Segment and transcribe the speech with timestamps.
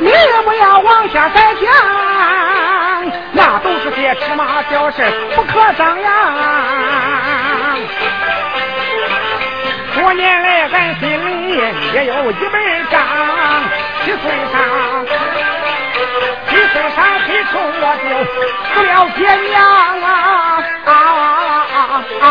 [0.00, 1.62] 你也不要往下再讲，
[3.32, 5.02] 那都是些芝麻小事，
[5.36, 6.10] 不可张扬。
[9.94, 11.56] 多年来，俺心里
[11.92, 12.52] 也有一本
[12.90, 12.98] 账，
[14.02, 14.54] 七岁上，
[16.48, 18.08] 七岁上提出我就
[18.72, 19.52] 死了爹娘
[20.00, 20.08] 啊
[20.86, 20.88] 啊
[21.74, 21.78] 啊
[22.22, 22.24] 啊！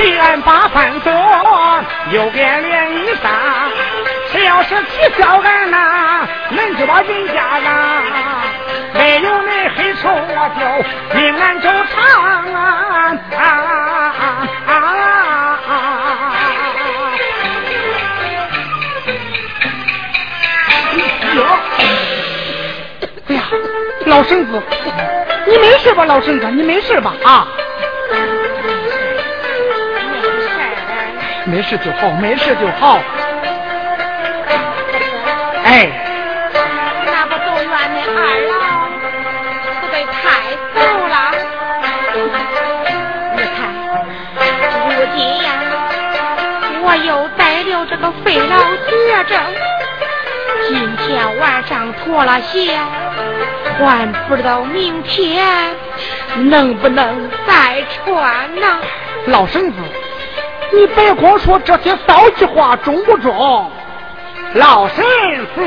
[0.00, 1.12] 提案把饭做，
[2.10, 3.28] 又给连衣裳。
[4.32, 8.02] 谁要是取笑俺呐，恁就把人家让。
[8.94, 10.60] 没有那黑手，我就
[11.18, 12.02] 命俺周长
[12.54, 12.58] 啊！
[13.36, 13.44] 啊
[14.66, 14.72] 啊
[15.66, 15.68] 啊！
[21.36, 21.44] 哟，
[23.28, 23.42] 哎呀，
[24.06, 24.62] 老婶子，
[25.46, 26.06] 你没事吧？
[26.06, 27.12] 老婶子，你没事吧？
[27.22, 27.46] 啊？
[31.50, 33.00] 没事就好，没事就好。
[35.64, 35.90] 哎，
[37.04, 38.54] 那不都怨那二老
[39.74, 40.20] 死得太
[40.76, 40.78] 早
[41.08, 41.14] 了？
[43.34, 43.58] 你看，
[44.90, 45.50] 如今呀，
[46.84, 48.52] 我又得了这个肺痨
[48.88, 49.42] 绝症，
[50.68, 52.78] 今天晚上脱了鞋，
[53.76, 55.74] 还不知道明天
[56.48, 58.78] 能不能再穿呢。
[59.26, 59.76] 老婶子。
[60.72, 63.70] 你别光说这些骚气话，中不中？
[64.54, 65.04] 老身
[65.54, 65.60] 子，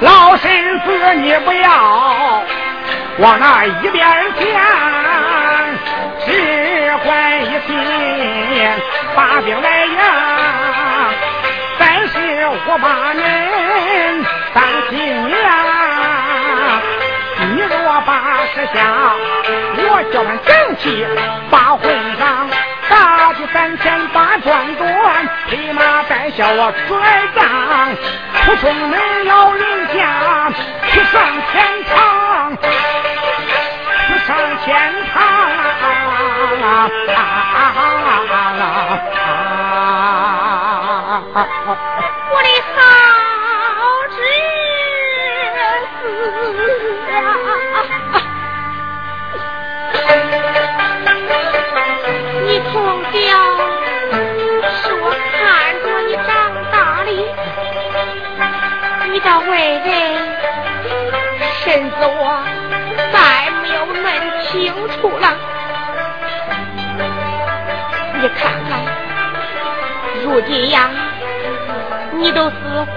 [0.00, 2.42] 老身子，你不要
[3.18, 4.44] 往那一边儿想，
[6.26, 7.76] 只管一心
[9.14, 10.39] 把病来呀。
[12.52, 13.22] 我把您
[14.52, 14.58] 当
[14.90, 14.96] 亲
[15.28, 15.34] 娘，
[17.54, 18.10] 你若把
[18.52, 18.78] 事下，
[19.76, 19.80] 我
[20.12, 21.06] 叫俺整起
[21.48, 21.82] 把婚
[22.18, 22.50] 丧，
[22.88, 24.84] 打去三千八转断，
[25.50, 26.90] 立马带下我拽
[27.36, 27.40] 账，
[28.42, 28.94] 出送恁
[29.26, 29.64] 老人
[29.94, 29.98] 家
[30.88, 31.54] 去上天
[31.94, 31.94] 堂，
[34.08, 34.28] 去上
[34.64, 34.68] 天
[35.14, 35.22] 堂
[36.62, 36.64] 啊
[37.14, 37.58] 啊啊
[41.34, 41.36] 啊！
[42.32, 42.78] 我的好
[44.10, 44.16] 侄
[46.00, 46.02] 子
[47.12, 47.18] 啊！
[52.46, 52.72] 你从
[53.12, 53.14] 小
[54.70, 55.40] 是我看
[55.82, 56.28] 着你长
[56.72, 56.74] 大
[57.04, 57.08] 的，
[59.10, 59.88] 你的为人
[61.62, 62.20] 身子我
[63.12, 63.14] 再
[63.62, 64.04] 没有弄
[64.42, 64.48] 清
[64.88, 65.24] 楚了。
[68.20, 68.70] 你看看，
[70.22, 70.90] 如今呀。
[72.20, 72.54] 你都是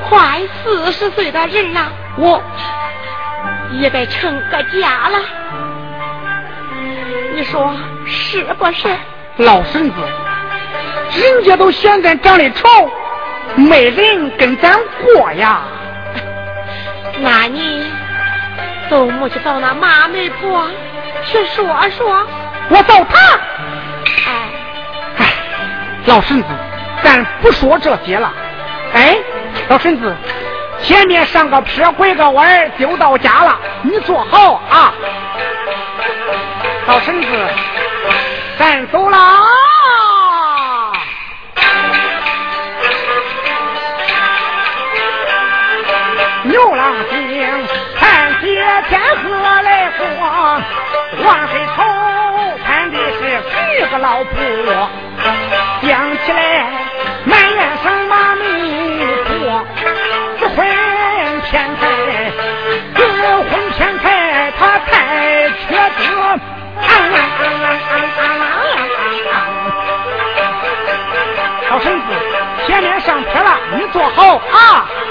[0.10, 1.82] 快四十岁的人了，
[2.18, 2.42] 我
[3.72, 5.20] 也该成个家了。
[7.34, 7.74] 你说
[8.06, 8.88] 是不是？
[9.38, 9.96] 老婶子，
[11.20, 12.68] 人家都嫌咱长得丑，
[13.56, 15.62] 没人跟咱过呀。
[17.20, 17.86] 那你
[18.90, 20.68] 都没去找那马媒婆
[21.26, 22.28] 去说说？
[22.70, 23.18] 我找他。
[24.28, 24.50] 哎，
[25.18, 25.34] 哎，
[26.06, 26.48] 老婶子，
[27.02, 28.32] 咱不说这些了。
[29.74, 30.16] 老婶子，
[30.84, 33.60] 前面上个坡，拐个弯就到家了。
[33.82, 34.94] 你坐好啊，
[36.86, 37.28] 老婶子，
[38.60, 39.18] 咱走啦。
[46.44, 47.68] 牛郎星，
[48.00, 50.06] 看见天河来过，
[51.26, 51.84] 往黑头
[52.64, 53.42] 看的是
[53.80, 54.32] 几个老婆，
[55.82, 56.68] 想起来
[57.26, 58.03] 满眼生
[74.16, 75.03] 上车了，你坐好啊。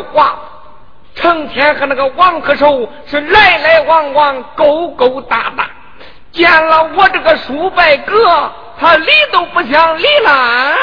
[0.00, 0.32] 小寡，
[1.14, 5.68] 成天和那个王克寿是来来往往，勾勾搭搭，
[6.32, 10.74] 见了我这个叔伯哥，他理都不想理了。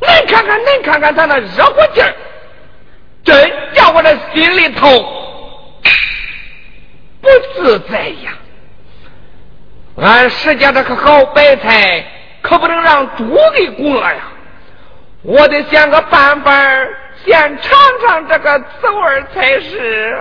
[0.00, 2.14] 恁看看，恁看看他那热乎劲儿，
[3.24, 4.88] 真叫我这心里头
[7.20, 8.32] 不自在呀！
[9.96, 12.04] 俺石家这个好白菜，
[12.42, 14.20] 可不能让猪给拱了呀！
[15.22, 16.52] 我得想个办法，
[17.26, 20.16] 先尝尝这个滋味才是。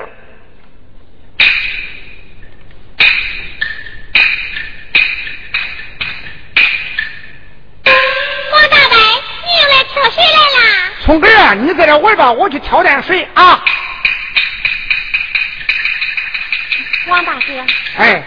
[8.52, 10.92] 王大伯，你又来挑水来啦？
[11.02, 13.64] 聪哥，你在这玩吧，我去挑点水啊。
[17.08, 17.54] 王大哥，
[18.00, 18.24] 哎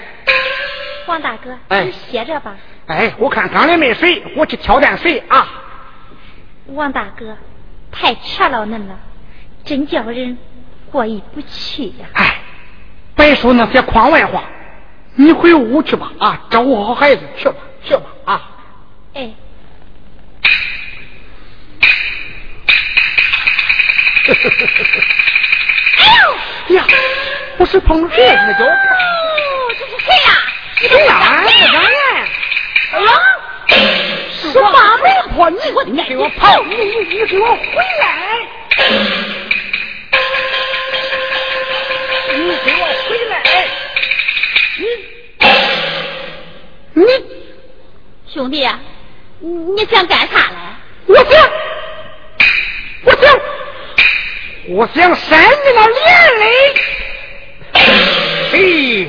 [1.09, 2.55] 王大哥，哎你歇着吧。
[2.87, 5.49] 哎，我看缸里没水，我去挑点水啊。
[6.67, 7.37] 王大哥，
[8.01, 8.99] 太吃了恁了，
[9.65, 10.39] 真叫人
[10.91, 12.37] 过意不去呀、哎，
[13.17, 14.45] 别说那些框外话，
[15.17, 18.51] 你回屋去吧啊，照顾好孩子去吧去吧啊。
[19.15, 19.23] 哎，
[25.99, 26.17] 哎
[26.69, 26.85] 呦，呀，
[27.57, 28.71] 不是碰着谁那叫哦，
[29.79, 30.33] 这是谁呀、
[30.81, 31.15] 你谁呀？
[31.19, 31.99] 哎不长眼。
[32.93, 33.11] 哎呀，
[34.53, 37.57] 是八媒婆，你我你给我跑，你你你给我回
[38.01, 38.47] 来！
[42.35, 43.35] 你给我回来！
[46.95, 47.07] 你你
[48.33, 48.67] 兄弟，
[49.41, 50.77] 你你想干啥来？
[51.07, 51.51] 我想，
[53.05, 53.41] 我想，
[54.71, 56.45] 我想扇你那脸嘞！
[58.51, 59.09] 嘿，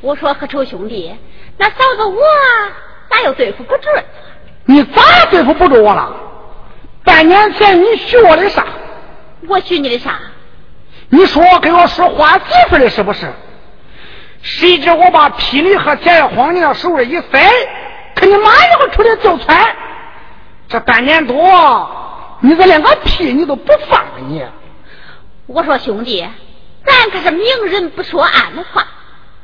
[0.00, 1.14] 我说何愁兄弟，
[1.58, 2.22] 那嫂子我
[3.14, 3.88] 咋又对付不住？
[4.64, 6.12] 你咋对付不住我了？
[7.04, 8.64] 半年前你许我的啥？
[9.48, 10.18] 我许你的啥？
[11.10, 13.32] 你说给我说花媳妇的是不是？
[14.42, 17.50] 谁知我把霹雳和钱往你那手里一塞，
[18.14, 19.58] 可你妈一会出来就窜。
[20.68, 21.36] 这半年多，
[22.40, 24.44] 你这连个屁你都不放了你！
[25.46, 26.26] 我说兄弟，
[26.84, 28.86] 咱可是明人不说暗话。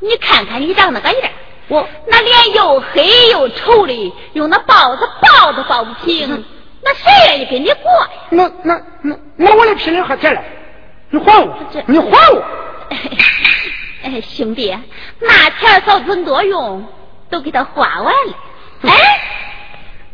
[0.01, 1.31] 你看看你长那个样，
[1.71, 6.45] 我那脸又黑又丑的，用那包子包都包不平，
[6.83, 8.09] 那谁愿意跟你过呀？
[8.31, 10.43] 那那那那我的霹雳和钱嘞？
[11.11, 11.59] 你还我！
[11.87, 12.43] 你还我！
[14.03, 14.77] 哎，兄弟，
[15.21, 16.85] 那钱嫂子多用，
[17.31, 18.35] 都给他花完了。
[18.83, 18.91] 哎，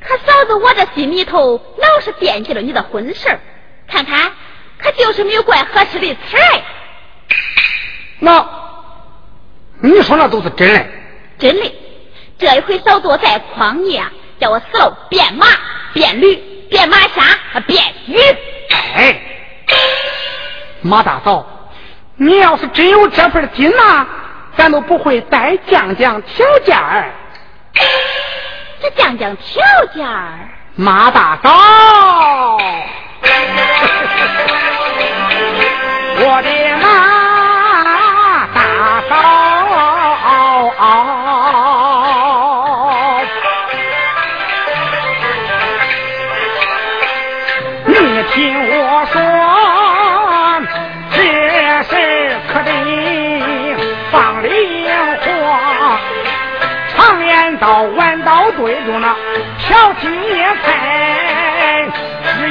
[0.01, 3.40] 可嫂子我这心里头老是惦记着你的婚事儿
[3.88, 4.31] 看看，
[4.79, 6.62] 可就是没有怪合适的词儿。
[8.19, 8.47] 那
[9.81, 10.87] 你说那都是真的？
[11.38, 11.75] 真的，
[12.38, 15.46] 这一回嫂子我再诓你啊，叫我死了变马、
[15.92, 16.35] 变驴、
[16.70, 17.22] 变马虾、
[17.66, 18.16] 变鱼。
[18.96, 19.20] 哎，
[20.83, 21.44] 马大嫂，
[22.16, 24.07] 你要是真有这份劲呐，
[24.57, 27.11] 咱都不会再降降条件儿。
[28.81, 29.62] 这降降条
[29.94, 31.51] 件儿，马大嫂，
[36.18, 36.77] 我的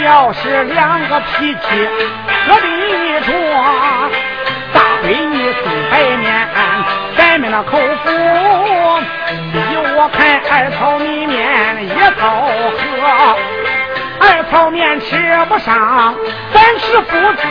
[0.06, 1.60] 要是两个脾气
[2.48, 3.34] 合的着，
[4.72, 6.48] 大闺女送白面，
[7.18, 9.58] 咱们那口福，依
[9.98, 11.36] 我看二草米面
[11.84, 12.22] 一凑
[12.78, 13.36] 合。
[14.18, 15.18] 二泡面吃
[15.50, 16.13] 不上，
[16.54, 17.41] 咱吃不子，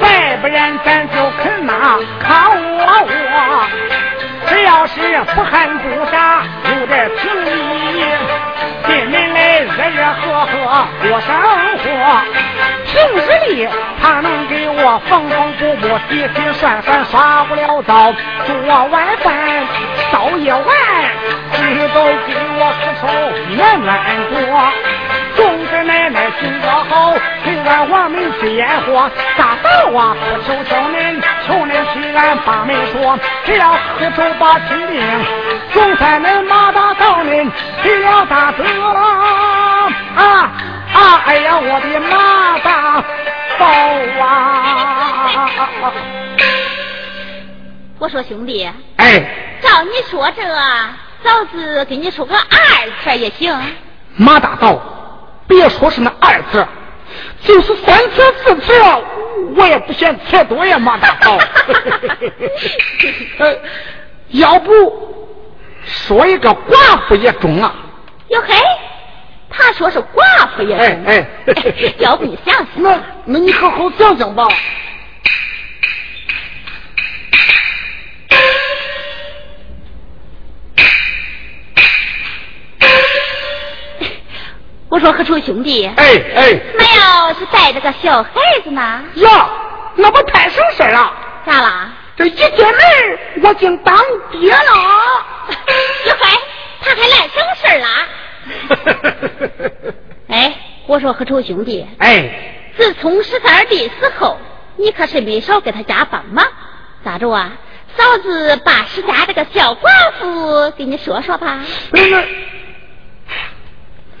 [0.00, 1.72] 再不然咱就啃那
[2.22, 4.03] 炕窝窝。
[4.46, 5.00] 只要是
[5.34, 6.42] 不寒不杀，
[6.80, 8.04] 有点情义，
[8.86, 10.52] 进门来热热和和
[11.02, 11.28] 过生
[11.78, 11.84] 活。
[12.84, 13.68] 平日里
[14.00, 18.12] 他能给我缝缝补补、洗洗涮涮、刷不了灶，
[18.46, 18.54] 做
[18.90, 19.34] 晚饭、
[20.12, 20.62] 烧一碗，
[21.52, 23.02] 知道给我可愁
[23.56, 23.90] 暖暖
[24.30, 24.34] 多。
[25.36, 27.14] 总之奶奶性格好，
[27.66, 29.10] 俺王门吃烟火。
[29.36, 35.02] 大道啊，我求求您，求您替俺把门说，只要喝酒把亲定，
[35.72, 37.50] 总算恁马大道您
[37.82, 40.52] 提了大责啊啊！
[41.26, 43.02] 哎呀，我的马大
[43.58, 43.64] 嫂
[44.24, 45.92] 啊！
[47.98, 49.24] 我说兄弟，哎，
[49.60, 53.56] 照你说这，老子给你说个二字也行。
[54.16, 54.80] 马大道，
[55.48, 56.66] 别说是那二次，
[57.44, 58.72] 就是三次四次，
[59.56, 61.36] 我也不嫌次多呀，马大嫂。
[63.38, 63.56] 呃，
[64.30, 64.72] 要不
[65.84, 67.74] 说一个寡妇也中啊？
[68.28, 68.54] 哟嘿，
[69.50, 71.04] 他说是寡妇也中。
[71.06, 72.66] 哎哎， 要不你想想？
[72.76, 74.46] 那那你好好想想吧。
[84.94, 88.30] 我说何愁兄弟，哎哎，没有是带着个小孩
[88.62, 89.02] 子呢？
[89.16, 89.50] 呀，
[89.96, 91.12] 那不太省事了。
[91.44, 91.92] 咋啦？
[92.16, 92.72] 这一进门，
[93.42, 93.98] 我竟当
[94.30, 94.60] 爹了。
[96.06, 96.38] 哟嘿，
[96.80, 98.06] 他还来省事啦？
[100.30, 100.54] 哎，
[100.86, 102.30] 我说何愁兄弟，哎，
[102.76, 104.38] 自从十三弟死后，
[104.76, 106.46] 你可是没少给他家帮忙。
[107.04, 107.50] 咋着啊？
[107.96, 109.88] 嫂子把石家这个小寡
[110.20, 111.58] 妇给你说说吧。
[111.90, 112.24] 那个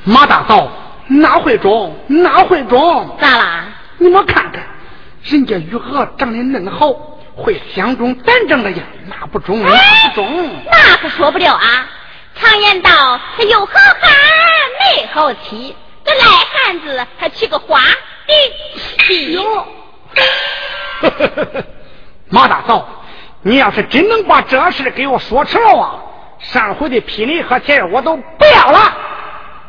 [0.04, 0.68] 马大嫂
[1.08, 1.96] 哪会中？
[2.08, 3.16] 哪会中？
[3.20, 3.64] 咋啦？
[3.98, 4.62] 你们看看，
[5.22, 6.92] 人家玉娥长得恁好，
[7.34, 10.50] 会相中咱正的呀，那不中，那不中。
[10.70, 11.86] 那可说不了啊！
[12.36, 12.90] 常言道，
[13.36, 14.10] 他有好汉
[14.80, 18.34] 没好妻，这赖汉子还娶个花的
[18.98, 19.32] 妻。
[19.32, 19.66] 哟，
[22.28, 22.86] 马大嫂，
[23.42, 25.94] 你要是真能把这事给我说成了啊，
[26.40, 28.92] 上回的聘礼和钱我都不要了。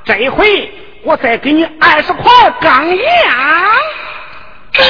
[0.05, 0.71] 这一回
[1.03, 3.03] 我再给你二十块钢银。
[4.77, 4.83] 哎，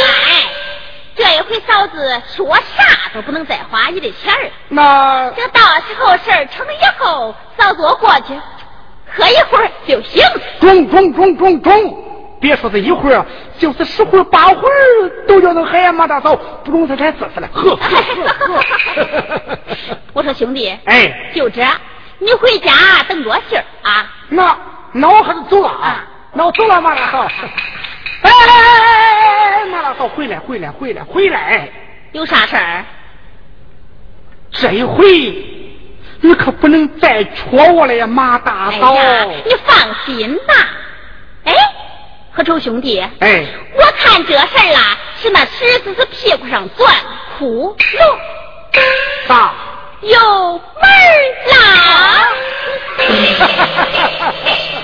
[1.15, 4.51] 这一回嫂子说啥都不能再花你的钱儿。
[4.67, 8.33] 那等到时候事儿成以后，嫂子我过去
[9.15, 10.21] 喝一会儿就行。
[10.59, 12.01] 中中中中中！
[12.41, 13.25] 别说这一会儿，
[13.57, 19.57] 就是十会儿八会儿都叫那海呀，马大嫂，不中再再试试来，喝喝喝喝。
[20.11, 21.65] 我说兄弟，哎，就这，
[22.19, 22.71] 你回家
[23.07, 24.11] 等着信儿啊。
[24.27, 24.57] 那
[24.97, 27.19] 那我还是走了啊，那我走了，马大嫂。
[27.19, 31.69] 哎哎哎哎，马大嫂回来回来回来回来！
[32.13, 32.85] 有啥事儿？
[34.51, 35.05] 这一回
[36.21, 38.93] 你可不能再戳我了呀，马大嫂。
[38.93, 40.53] 哎呀，你放心吧。
[41.43, 41.53] 哎，
[42.31, 46.95] 何愁兄弟，哎，我看这事儿啦，是那狮子是屁股上钻
[47.37, 48.17] 窟窿，
[49.27, 49.53] 啥？
[50.01, 50.19] 有
[50.53, 52.27] 门儿啦。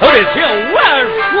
[0.00, 0.80] 都得听我
[1.30, 1.34] 说。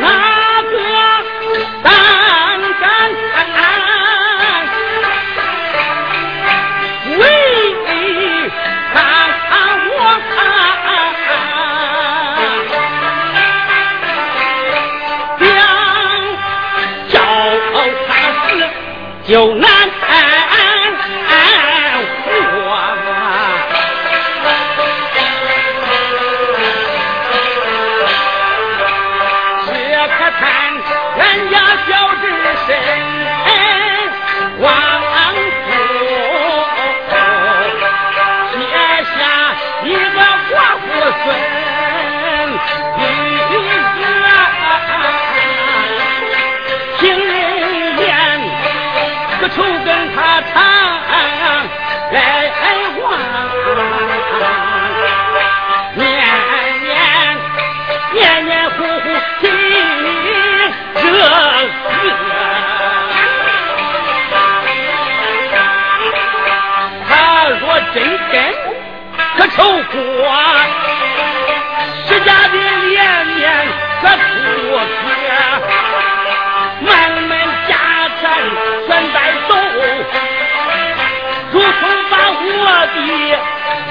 [0.00, 0.02] 那
[0.62, 0.74] 个
[1.82, 1.86] 当
[2.80, 2.84] 干
[7.18, 7.22] 为
[8.92, 8.94] 看
[9.88, 9.92] 我
[10.34, 10.38] 想
[17.08, 17.14] 叫
[17.72, 18.12] 他
[18.46, 18.48] 死
[19.26, 19.68] 就难
[83.06, 83.32] 一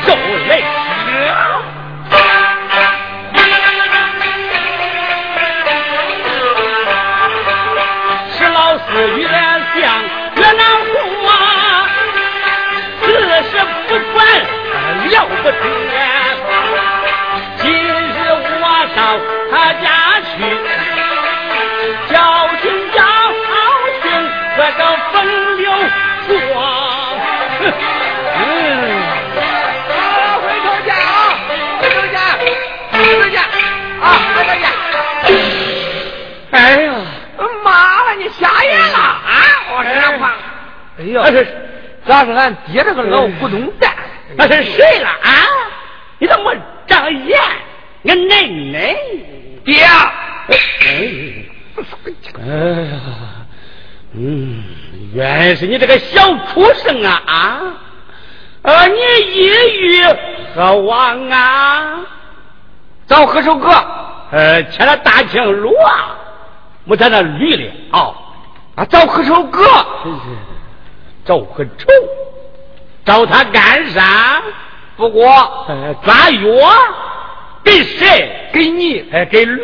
[0.05, 0.15] 受
[0.47, 0.86] 累
[41.29, 41.47] 那是
[42.05, 43.93] 那是俺爹这个老古董蛋？
[44.37, 45.31] 那是谁了啊？
[46.19, 46.55] 你怎么
[46.87, 47.37] 长眼？
[48.05, 48.95] 俺奶奶，
[49.65, 49.83] 爹，
[52.39, 52.53] 哎
[52.85, 52.99] 呀，
[54.13, 54.63] 嗯，
[55.13, 57.61] 原来是你这个小畜生啊啊！
[58.61, 58.95] 啊，你
[59.33, 60.03] 一语
[60.55, 61.99] 何往啊？
[63.05, 63.69] 找何首歌？
[64.31, 66.15] 呃，牵了大青路啊，
[66.85, 68.13] 没在那绿的啊。
[68.75, 69.65] 啊，找何首歌？
[71.27, 71.87] 找很臭，
[73.05, 74.41] 找他干啥？
[74.95, 75.29] 不过
[75.67, 76.73] 呃，抓药
[77.63, 78.49] 给谁？
[78.53, 79.61] 给你，哎，给驴。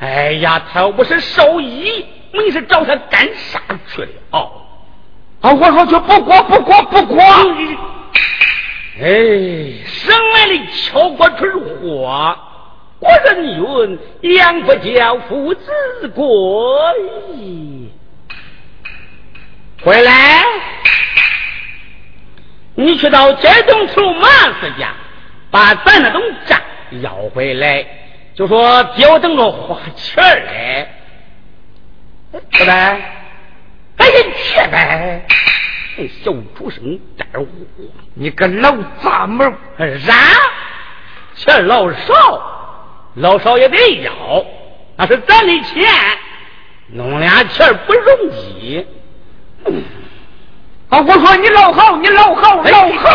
[0.00, 4.08] 哎呀，他又不是兽医，你是找他干啥去了？
[4.32, 4.50] 哦，
[5.40, 7.24] 啊，我说去不过不过不过。
[9.00, 9.06] 哎，
[9.86, 12.36] 生来的敲锅春货，
[13.00, 13.98] 国人云：
[14.34, 16.76] 养不教，父子过。
[19.84, 20.44] 回来，
[22.74, 24.28] 你去到街东处马
[24.60, 24.92] 四家，
[25.50, 26.60] 把咱那栋账
[27.00, 27.86] 要回来，
[28.34, 30.88] 就说爹我等着花钱嘞，
[32.50, 33.00] 是呗？
[33.96, 35.26] 赶紧去呗！
[36.22, 37.46] 小畜生蛋儿，
[38.14, 39.44] 你个老杂毛！
[40.00, 40.14] 啥？
[41.36, 42.42] 钱老少，
[43.14, 44.44] 老少也得要，
[44.96, 45.88] 那是咱的钱，
[46.88, 48.84] 弄俩钱不容易。
[50.90, 51.00] 啊！
[51.00, 53.10] 我说你老好，你老好，哎老好。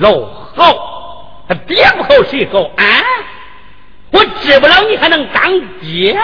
[0.00, 2.84] 老好，爹不好谁好啊？
[4.12, 6.16] 我治不了你还能当爹？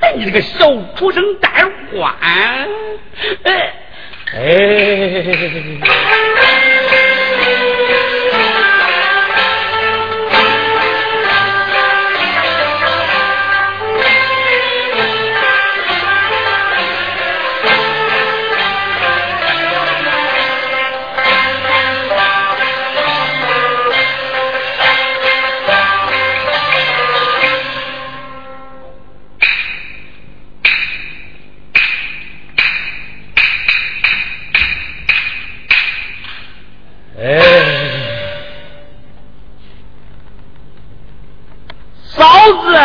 [0.00, 2.14] 哎，你这个小畜生蛋儿花！
[3.44, 3.74] 哎
[4.32, 5.26] 哎。
[37.20, 37.40] 哎，
[42.04, 42.24] 嫂
[42.62, 42.78] 子，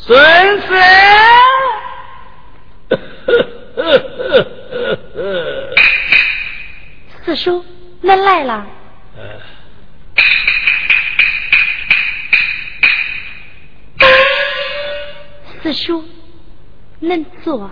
[0.00, 0.66] 孙子，
[7.24, 7.64] 四叔，
[8.02, 8.66] 恁来了。
[15.62, 16.04] 四叔，
[17.00, 17.70] 恁坐。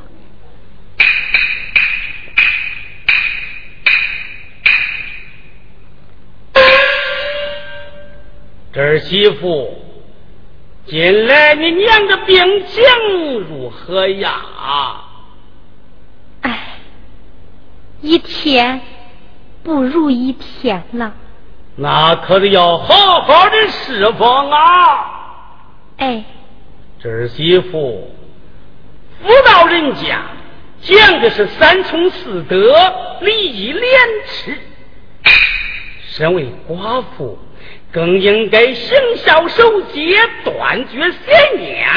[9.10, 9.76] 媳妇，
[10.86, 12.84] 近来你娘的病情
[13.40, 14.40] 如何呀？
[16.42, 16.76] 哎，
[18.02, 18.80] 一天
[19.64, 21.12] 不如一天了。
[21.74, 25.48] 那可得要好好的侍奉啊！
[25.96, 26.24] 哎，
[27.00, 28.12] 这儿媳妇，
[29.24, 30.22] 妇道人家
[30.82, 32.76] 讲的是三从四德、
[33.22, 33.84] 礼义廉
[34.28, 34.56] 耻。
[36.10, 37.36] 身为寡妇，
[37.92, 41.88] 更应该行孝守节，断绝邪念，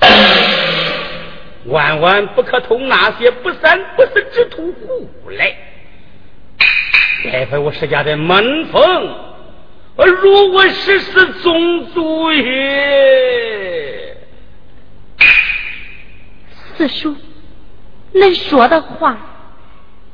[1.66, 5.56] 万万不可同那些不三不四之徒胡来，
[7.24, 8.82] 败坏我石家的门风，
[9.96, 14.16] 如我十四宗族也。
[16.76, 17.16] 四叔，
[18.12, 19.16] 恁说的话，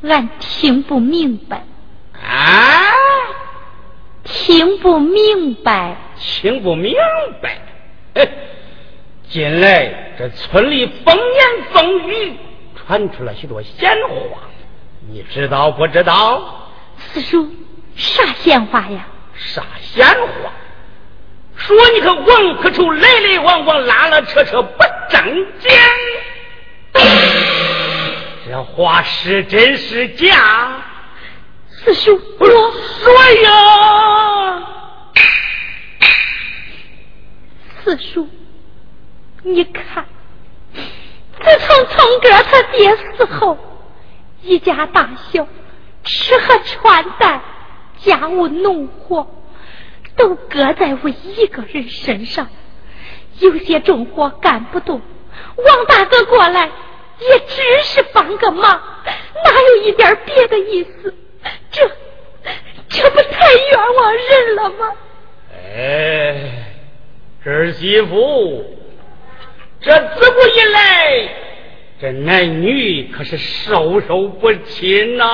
[0.03, 1.65] 俺听不明白，
[2.15, 2.92] 啊，
[4.33, 5.95] 听不明白。
[6.19, 6.95] 听不明
[7.43, 7.59] 白。
[8.15, 8.29] 哎，
[9.29, 12.37] 近来这村里风言风语，
[12.75, 14.41] 传出了许多闲话，
[15.09, 16.71] 你知道不知道？
[16.97, 17.47] 四叔，
[17.95, 19.07] 啥闲话呀？
[19.37, 20.53] 啥闲话？
[21.55, 25.71] 说你个王克愁来来往往，拉拉扯扯不正经。
[28.47, 30.83] 这话是真是假？
[31.69, 34.63] 四叔，我说呀，
[37.83, 38.29] 四叔，
[39.53, 40.07] 你看，
[40.75, 43.59] 自从聪哥他爹死后，
[44.41, 45.47] 一家大小
[46.05, 47.41] 吃喝穿戴、
[47.99, 49.27] 家务农活，
[50.17, 52.49] 都搁在我一个人身上。
[53.41, 55.01] 有些重活干不动，
[55.57, 56.67] 王大哥过来
[57.19, 61.15] 也只是帮个忙，哪有一点别的意思？
[61.71, 61.91] 这
[62.89, 64.93] 这不太冤枉人了吗？
[65.75, 66.75] 哎，
[67.45, 68.65] 儿媳妇，
[69.83, 71.29] 这自古以来，
[72.01, 75.25] 这男女可是授受不亲呐。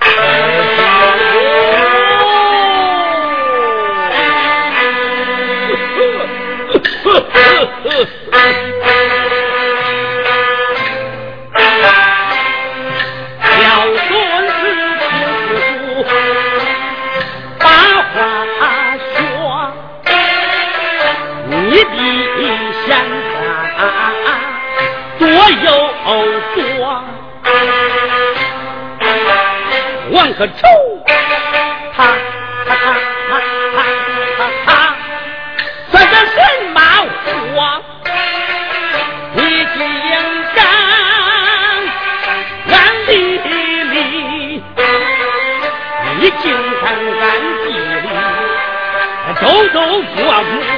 [30.36, 30.52] 可愁，
[31.94, 31.98] 他
[32.66, 32.76] 他他
[33.76, 33.78] 他
[34.36, 34.68] 他他
[35.92, 36.36] 算个什
[36.74, 36.76] 么
[37.54, 37.58] 话？
[39.34, 39.38] 你
[39.76, 39.78] 竟
[40.56, 40.58] 敢
[42.72, 42.74] 暗
[43.06, 43.10] 地
[43.44, 43.94] 里，
[46.18, 46.44] 你竟
[46.82, 46.84] 敢
[47.20, 47.22] 暗
[47.62, 47.66] 地
[48.02, 48.06] 里
[49.40, 49.74] 偷偷
[50.16, 50.73] 摸摸。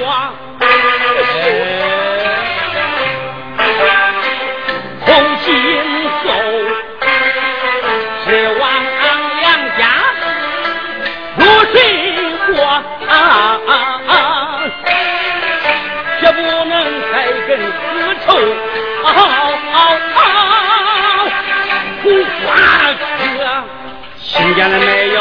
[24.37, 25.21] 听见了没有？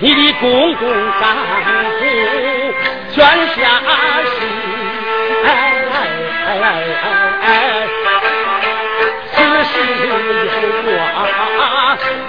[0.00, 0.88] 你的公公
[1.20, 1.42] 丈夫
[3.10, 3.16] 全
[3.48, 3.60] 下
[4.24, 4.36] 世，
[5.44, 5.46] 哎
[5.92, 5.96] 哎
[6.46, 6.48] 哎
[7.02, 7.06] 哎
[7.42, 7.46] 哎！
[9.32, 9.72] 此事
[10.06, 10.10] 有
[10.86, 10.90] 我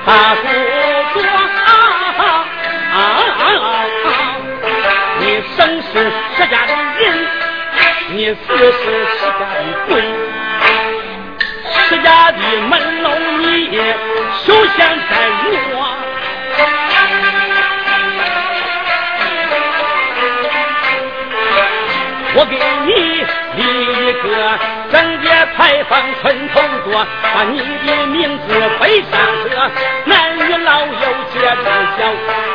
[0.03, 0.07] 他
[0.41, 0.43] 不
[1.13, 1.21] 说，
[5.19, 5.23] 你
[5.55, 5.93] 生是
[6.35, 7.05] 石家的人，
[8.15, 9.91] 你死是石家的鬼。
[11.89, 12.37] 自家的
[12.69, 13.97] 门楼你也
[14.45, 15.11] 休想再
[15.73, 15.75] 我。
[22.35, 22.53] 我给
[22.85, 22.89] 你
[23.57, 23.61] 立
[24.05, 24.23] 一个
[24.91, 25.25] 贞节
[25.57, 26.93] 牌坊村头坐，
[27.33, 28.47] 把你的名字
[28.79, 29.11] 背上。
[29.49, 29.51] 这，
[30.05, 30.93] 男女老幼
[31.33, 31.65] 皆知
[31.97, 31.99] 晓，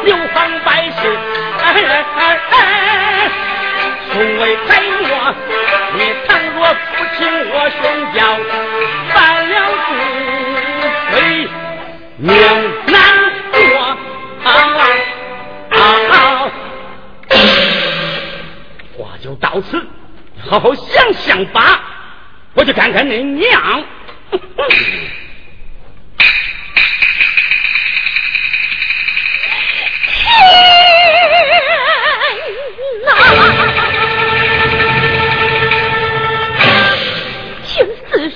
[0.05, 0.69] 流芳百
[1.03, 1.03] 世。
[4.13, 4.71] 从未改
[5.03, 5.11] 过，
[5.95, 6.59] 你倘若
[6.95, 7.19] 不听
[7.51, 7.83] 我宣
[8.15, 8.19] 教。
[12.17, 12.35] 命
[12.87, 13.03] 难
[13.51, 13.97] 过。
[18.97, 19.85] 话就到此，
[20.49, 21.81] 好好想想吧。
[22.55, 23.85] 我去看看你娘。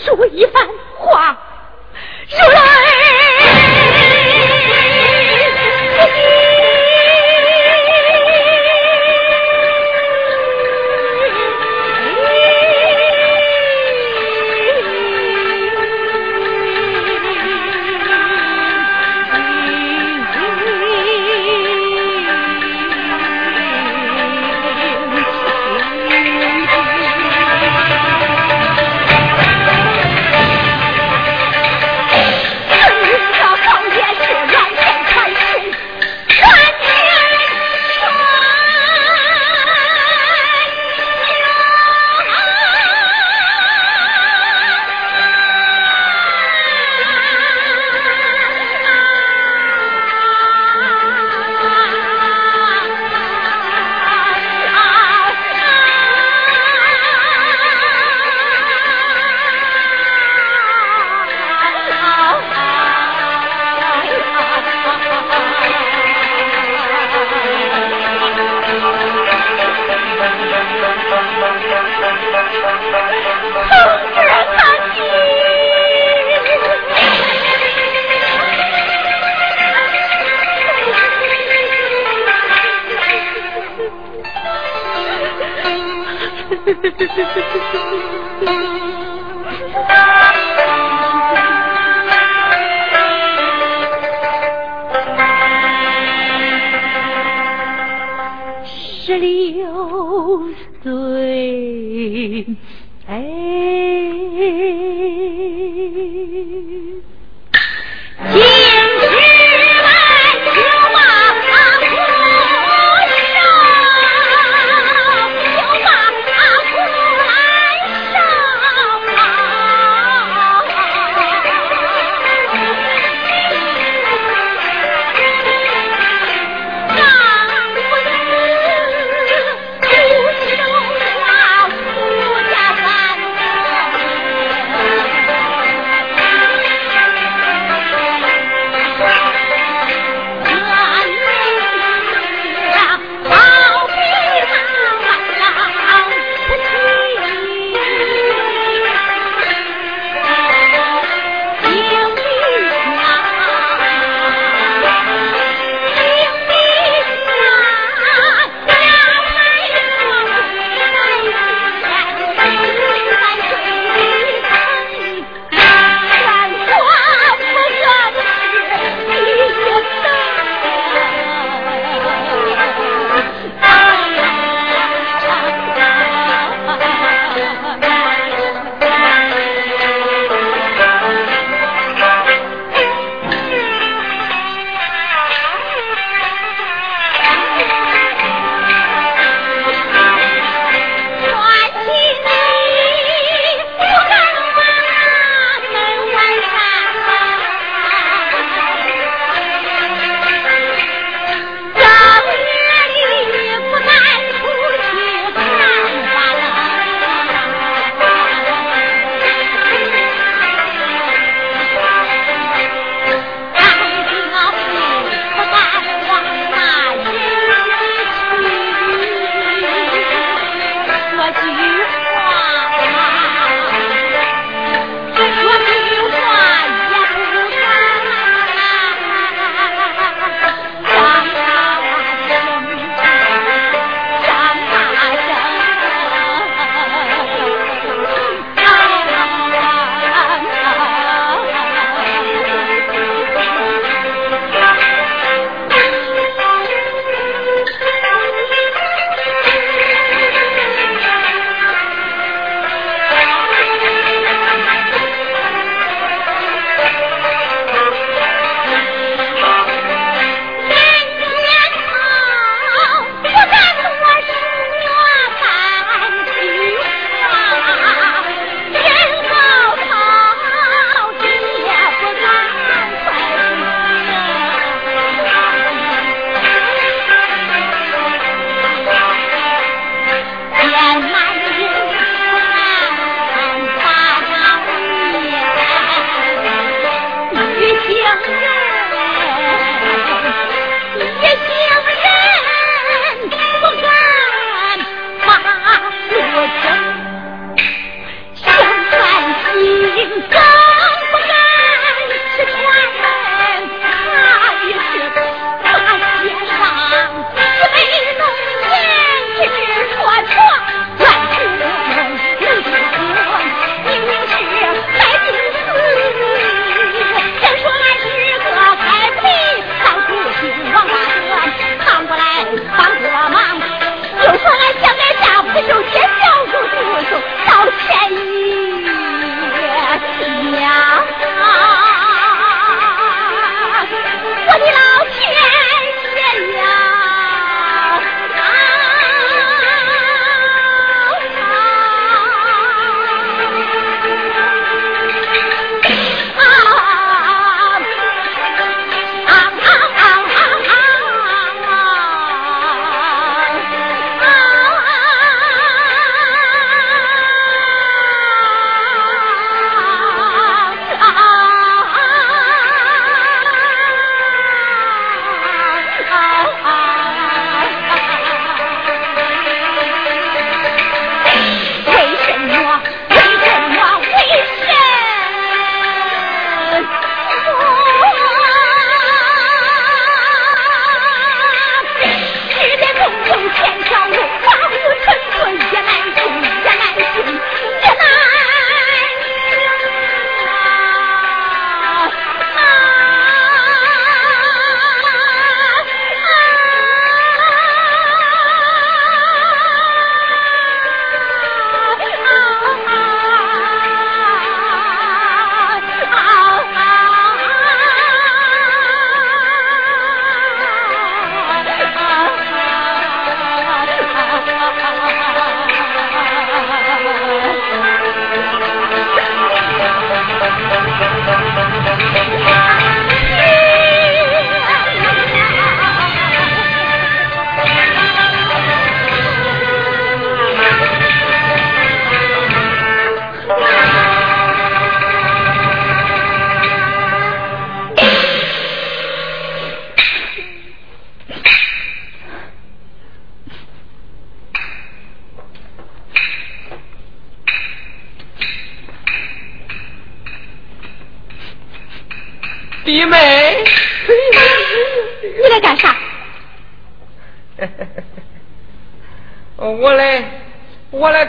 [0.04, 0.66] 说一番
[0.96, 1.36] 话，
[2.30, 2.97] 如来。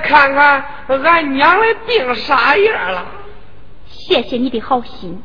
[0.09, 0.65] 看看
[1.03, 3.05] 俺娘的病啥样了。
[3.85, 5.21] 谢谢你的好心。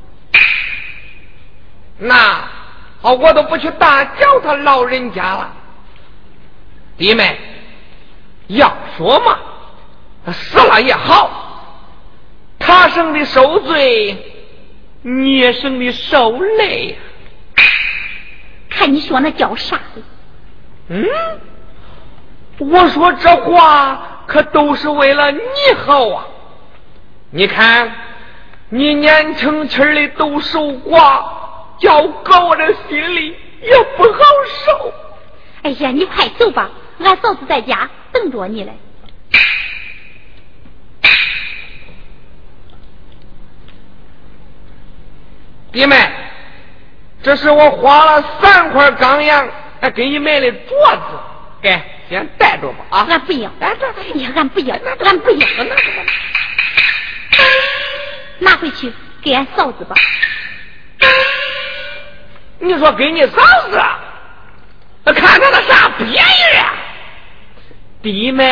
[1.99, 2.45] 那，
[3.01, 5.53] 我都不去打搅他老人家了。
[6.99, 7.37] 弟妹，
[8.49, 9.39] 要说嘛，
[10.33, 11.31] 死了也好，
[12.59, 14.31] 他生的受罪。
[15.07, 16.97] 你也生的受累，
[18.71, 19.79] 看你说那叫啥
[20.89, 21.07] 嗯，
[22.59, 25.41] 我说这话可都是为了你
[25.87, 26.27] 好啊！
[27.31, 27.93] 你看，
[28.69, 31.25] 你年轻轻的都守寡，
[31.79, 34.19] 叫我这心里也不好
[34.65, 34.93] 受。
[35.63, 36.71] 哎呀，你快走吧，
[37.01, 38.73] 俺嫂子在家等着你嘞。
[45.73, 45.97] 弟妹，
[47.21, 49.49] 这是我花了三块钢洋
[49.81, 51.01] 还给你买的镯子，
[51.61, 53.07] 给先带着吧啊！
[53.09, 53.69] 俺不要，哎
[54.15, 55.47] 呀，俺不要，俺不要，
[58.39, 58.93] 拿回去
[59.23, 59.95] 给俺嫂子吧。
[62.59, 63.83] 你说给你嫂子，
[65.13, 66.73] 看他那啥别人啊，
[68.03, 68.45] 弟妹。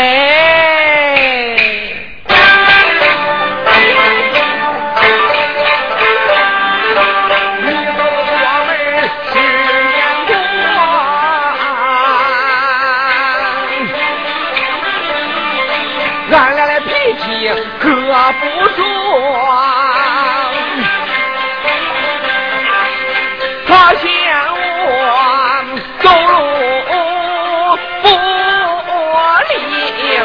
[17.79, 17.89] 可
[18.33, 18.43] 不
[18.75, 18.81] 说，
[23.69, 24.07] 他嫌
[24.85, 24.89] 我
[26.01, 26.35] 走路
[28.03, 28.05] 不
[29.49, 29.53] 利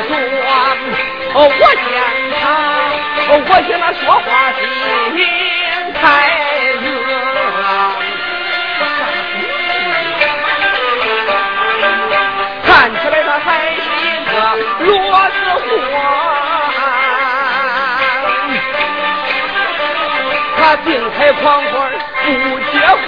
[0.07, 0.09] 索，
[1.33, 1.37] 我
[1.75, 1.85] 嫌
[2.39, 2.41] 他，
[3.29, 3.31] 我
[3.67, 4.25] 嫌他说话
[20.57, 21.71] 他定财狂欢
[22.25, 23.07] 不结婚，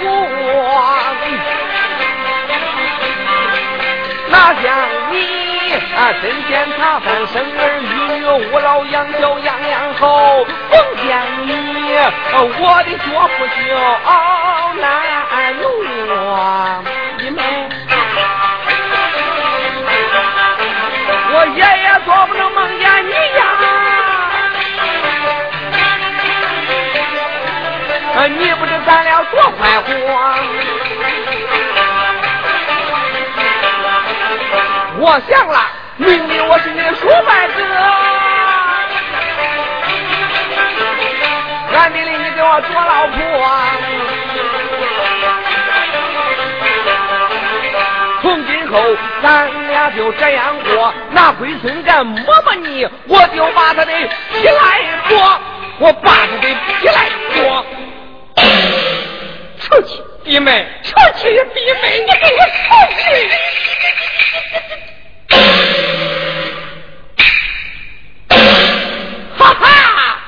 [4.30, 4.64] 哪像
[5.10, 5.14] 你
[5.96, 5.98] 啊？
[6.22, 7.84] 真见他饭生儿育
[8.18, 10.44] 女，无老养小，样样好。
[10.70, 11.06] 逢见
[11.46, 11.50] 你，
[12.32, 13.04] 我的脚
[13.36, 13.60] 步就
[14.80, 14.82] 难
[15.60, 15.62] 挪。
[17.18, 17.38] 你们，
[21.32, 21.89] 我爷爷
[28.40, 29.90] 你不知咱俩多快活，
[34.98, 35.60] 我想了，
[35.98, 37.14] 明明我是你的叔伯
[37.54, 37.62] 子，
[41.76, 43.18] 俺命令你给我做老婆，
[48.22, 53.92] 从今后咱俩就这样过，拿龟孙干摸摸你，我就把他的
[54.32, 54.80] 皮来
[55.10, 55.38] 剥，
[55.78, 56.48] 我把他的
[56.80, 57.62] 皮来剥。
[60.30, 60.64] 弟妹！
[60.84, 62.04] 出去，弟妹！
[62.06, 62.60] 你给我出
[63.00, 63.02] 去！
[69.36, 70.22] 哈哈！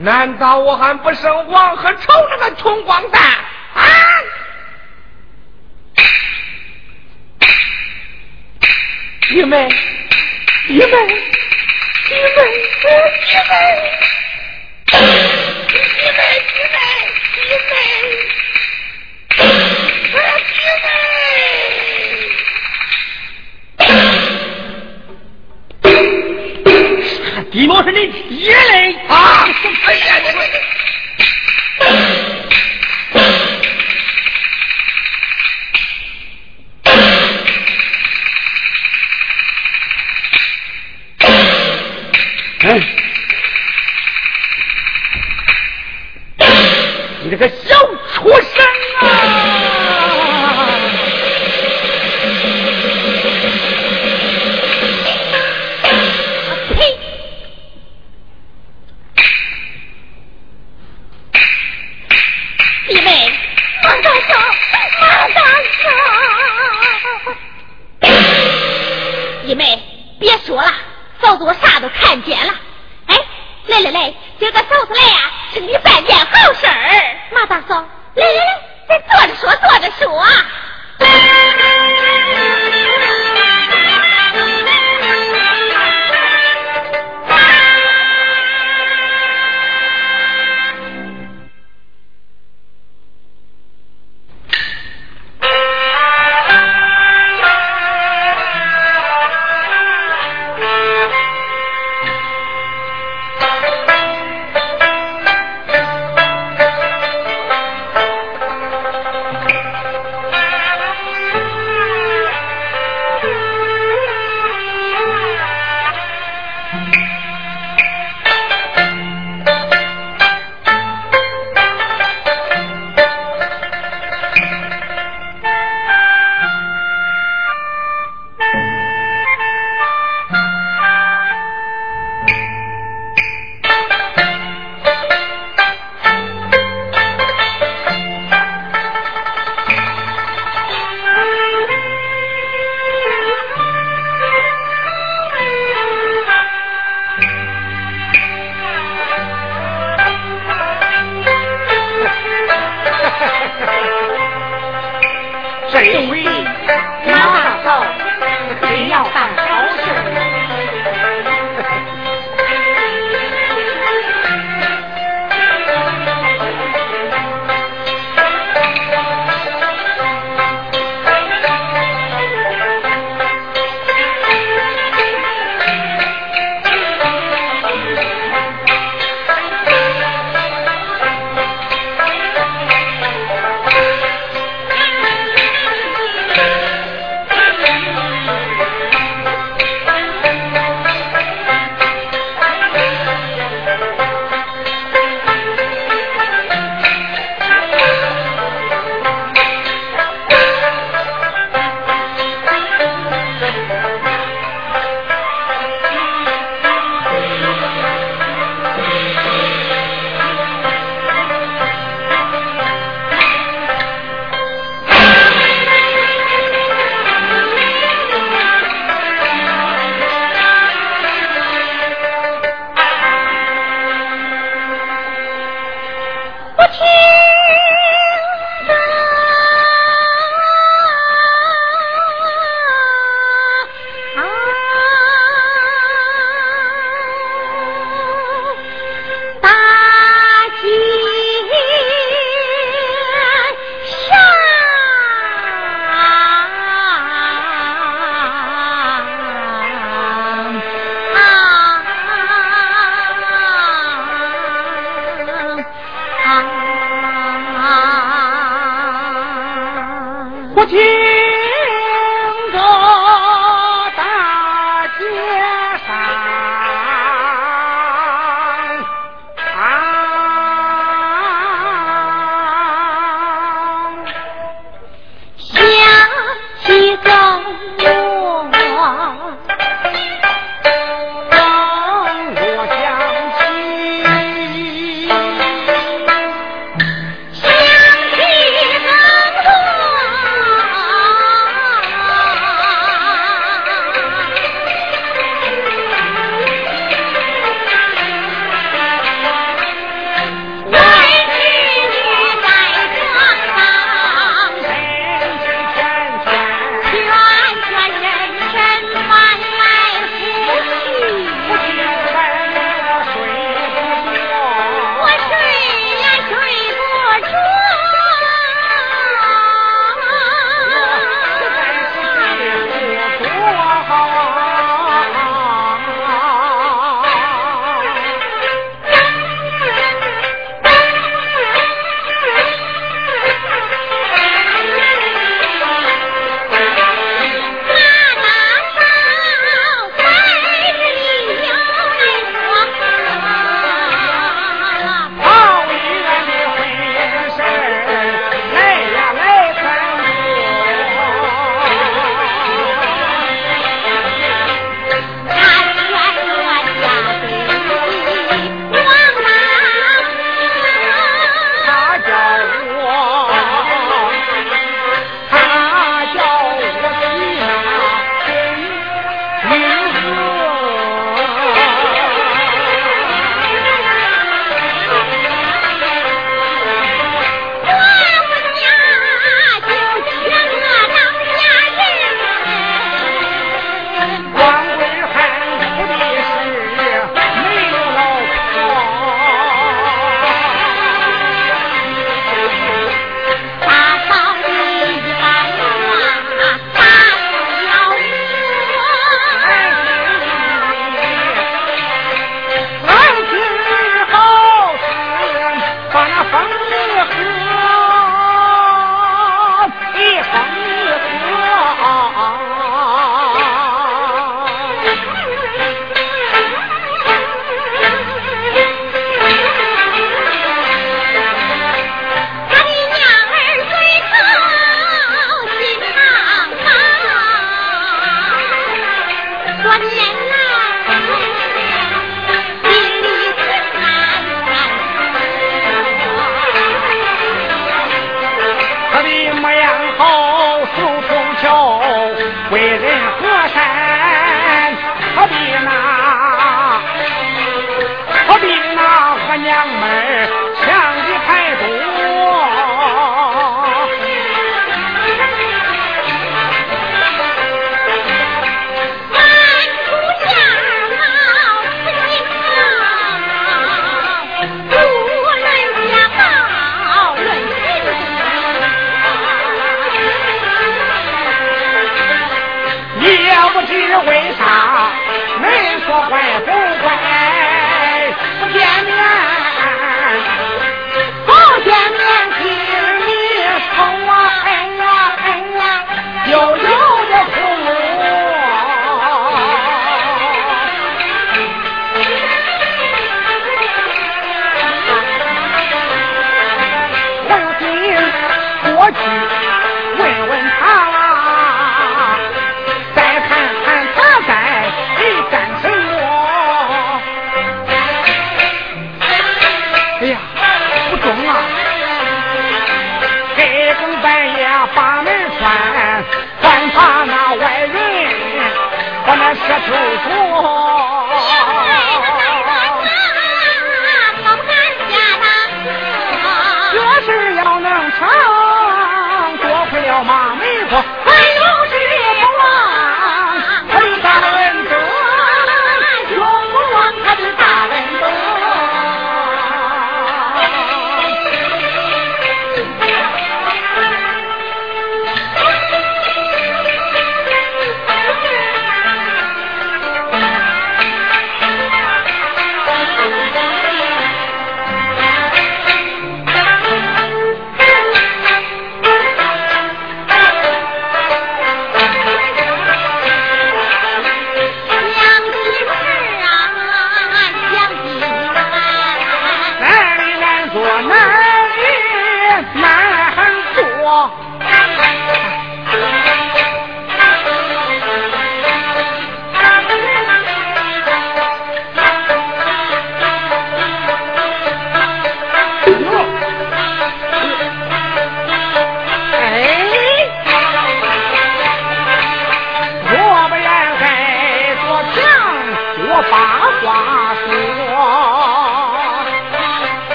[0.00, 3.22] 难道我还不胜王和仇那个穷光蛋
[3.74, 3.84] 啊？
[9.28, 9.68] 弟妹，
[10.66, 10.96] 弟妹，弟妹，
[12.08, 13.97] 弟妹！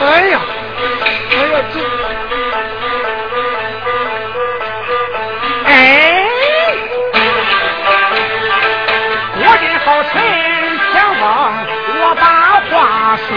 [0.00, 0.40] 哎呀，
[1.30, 1.74] 哎呀，这，
[5.66, 5.70] 哎，
[9.34, 10.12] 国君好臣
[10.92, 11.24] 相望，
[12.00, 12.24] 我把
[12.70, 12.74] 话
[13.16, 13.28] 说。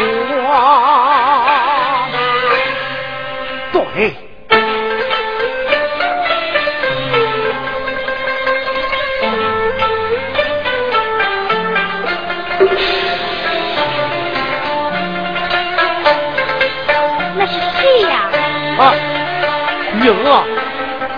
[20.08, 20.42] 是我，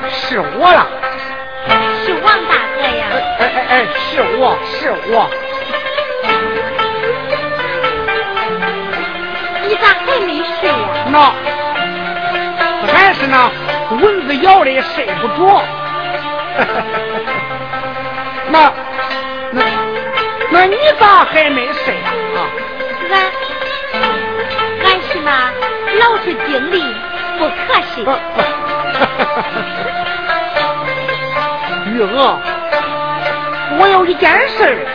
[0.09, 0.87] 是我了，
[2.03, 3.05] 是王大哥呀。
[3.37, 5.29] 哎哎哎，是我是我。
[9.67, 10.75] 你咋还没睡呀？
[11.11, 11.15] 那。
[12.91, 13.51] 还是那
[13.91, 15.61] 蚊子咬的，睡不着。
[18.49, 18.73] 那。
[20.49, 22.09] 那你咋还没睡呀？
[22.33, 22.37] 啊。
[23.11, 23.13] 俺。
[24.83, 25.51] 俺是那，
[25.99, 26.81] 老是精力
[27.37, 28.59] 不可。
[31.86, 32.39] 玉娥，
[33.80, 34.86] 我有一件事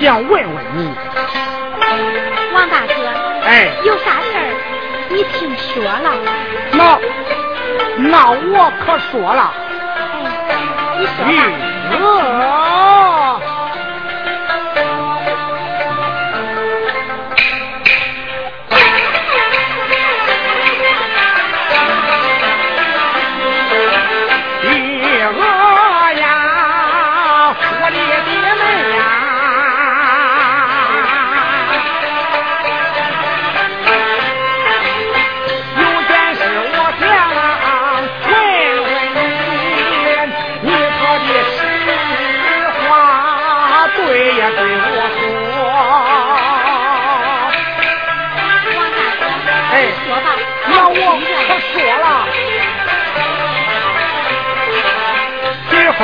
[0.00, 0.90] 想问问你。
[2.52, 2.92] 王大哥，
[3.46, 4.54] 哎，有啥事儿？
[5.08, 6.10] 你听说了？
[6.72, 6.98] 那
[7.96, 9.52] 那我可说了。
[10.48, 10.52] 哎，
[10.98, 11.16] 你说。
[11.90, 13.09] 玉娥。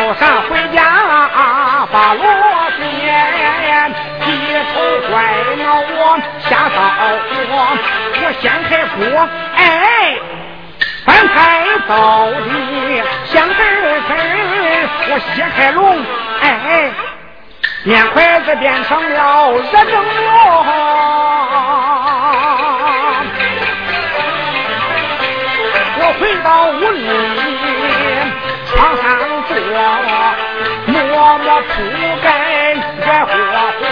[0.07, 0.85] 不上回家
[1.93, 2.23] 把罗
[2.77, 2.81] 丝
[4.25, 4.75] 低头冲
[5.11, 6.17] 坏了我
[6.49, 6.79] 下灶
[7.35, 7.51] 火
[8.23, 9.61] 我掀开锅哎
[11.05, 11.35] 翻开
[11.89, 13.57] 灶底香喷
[14.07, 14.17] 喷
[15.11, 15.99] 我掀开笼
[16.41, 16.93] 哎
[17.83, 20.65] 面筷子变成了热蒸馍
[25.99, 27.03] 我回到屋里
[28.71, 29.26] 床上
[29.69, 29.75] 我
[30.87, 31.67] 默默铺
[32.23, 32.27] 盖，
[33.03, 33.29] 雪火
[33.81, 33.83] 霍，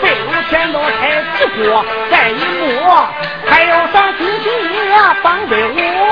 [0.00, 1.00] 队伍全都开
[1.36, 3.06] 始过，再一摸
[3.46, 4.48] 还有啥惊帮
[4.88, 6.02] 也放给我。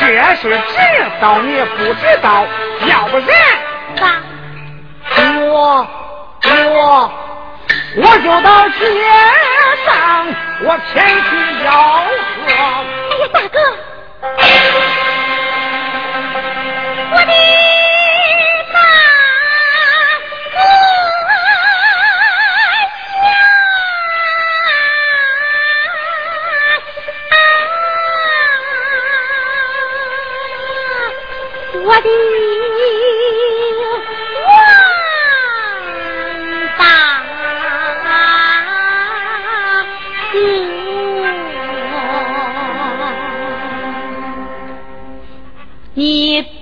[0.00, 0.06] 这
[0.36, 0.76] 是知
[1.20, 2.46] 道你不知道，
[2.86, 3.28] 要不然
[5.48, 5.86] 我
[6.44, 7.10] 我
[7.96, 9.57] 我就到西安。
[9.88, 10.26] 让
[10.64, 11.30] 我前去
[11.64, 11.66] 吆
[12.44, 12.52] 喝
[13.10, 13.58] 哎呀大哥。
[17.10, 17.32] 我的
[18.70, 20.68] 大哥呀
[31.84, 32.08] 我的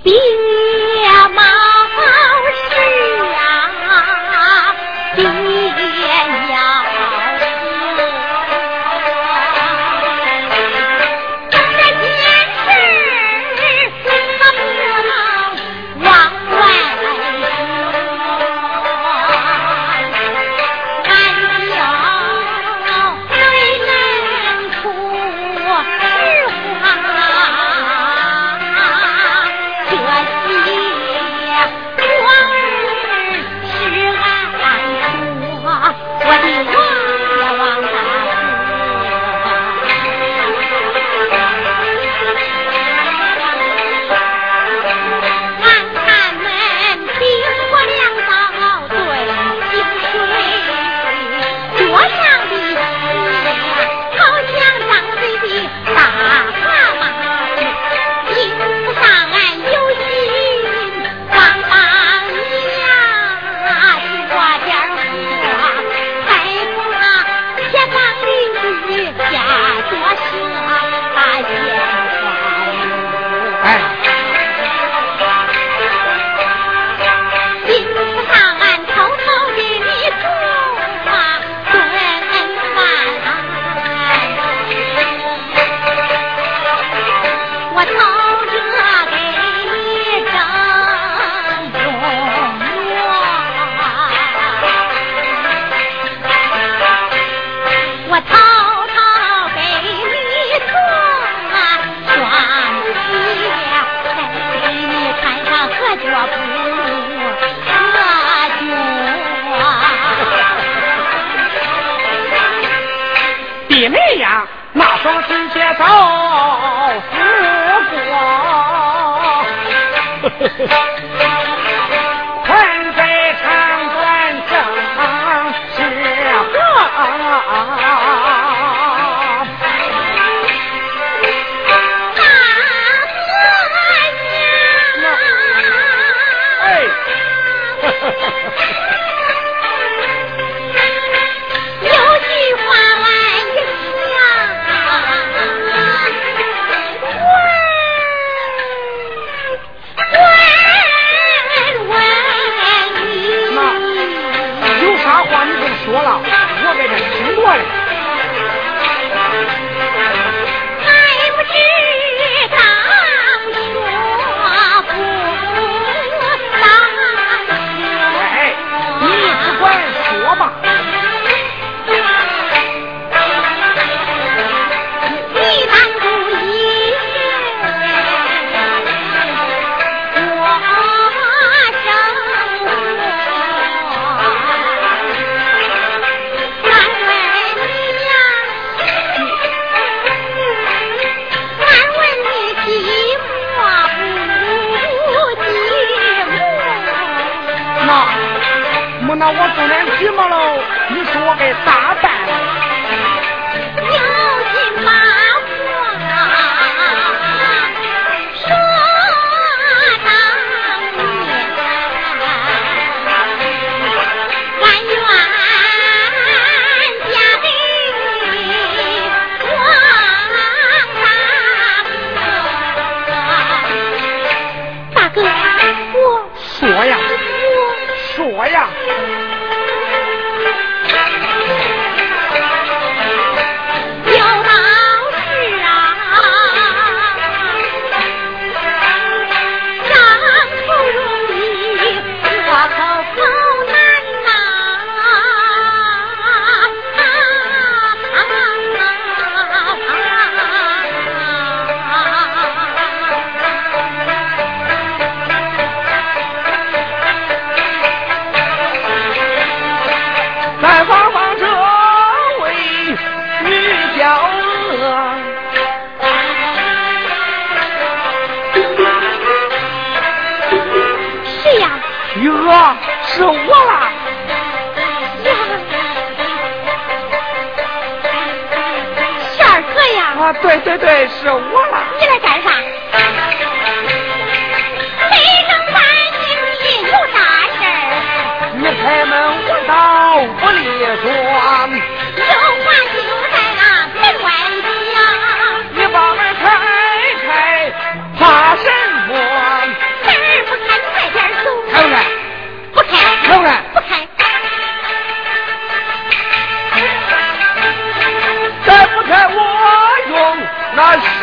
[0.03, 0.46] pinta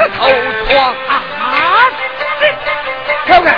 [0.09, 0.29] 头
[0.69, 1.11] 撞啊！
[3.27, 3.49] 开不开？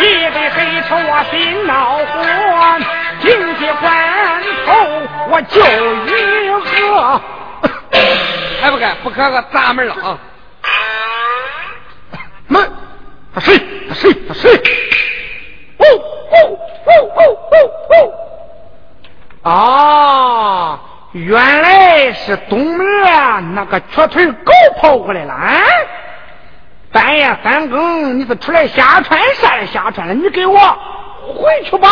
[0.00, 0.56] 一对黑
[0.88, 2.02] 车我心恼火，
[3.20, 3.24] 紧
[3.56, 3.82] 急关
[4.66, 4.68] 头
[5.30, 5.60] 我就
[6.06, 6.08] 一
[6.80, 7.20] 个。
[8.62, 8.82] 开不开？
[9.02, 10.18] 不开个砸门了啊！
[12.48, 12.72] 门，
[13.34, 13.58] 他谁？
[13.88, 14.12] 他谁？
[14.26, 14.50] 他谁？
[15.78, 15.84] 哦
[16.30, 16.34] 哦
[16.86, 17.20] 哦哦
[17.90, 17.92] 哦
[19.44, 19.50] 哦！
[19.50, 19.50] 啊，
[21.12, 25.60] 原来是东门啊那个瘸腿狗跑过来了啊！
[26.92, 30.14] 半夜三更，你是出来瞎穿啥来瞎穿了？
[30.14, 30.58] 你给我
[31.34, 31.88] 回去吧！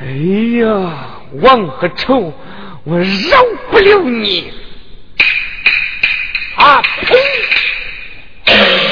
[0.00, 0.06] 哎
[0.60, 0.92] 呀，
[1.42, 2.32] 王和臭，
[2.84, 4.52] 我饶不了你！
[6.56, 7.14] 啊呸！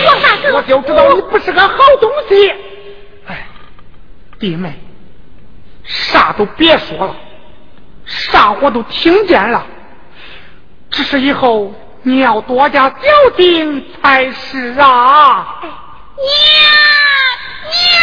[0.06, 2.52] 王大哥，我就知道你不是个好东西。
[4.38, 4.78] 弟妹
[5.84, 7.16] 啥都别说了
[8.04, 9.66] 啥我都听见了
[10.90, 12.96] 只是以后你要多加小
[13.36, 15.60] 心才是啊
[16.16, 16.26] 娘
[17.70, 18.02] 娘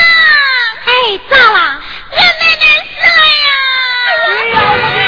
[0.86, 1.82] 哎咋了？
[2.12, 2.24] 我妹
[2.60, 2.64] 妹
[3.00, 3.22] 死了
[4.54, 5.01] 呀。